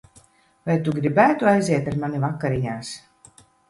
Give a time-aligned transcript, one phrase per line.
[0.69, 2.95] Vai tu gribētu aiziet ar mani vakariņās?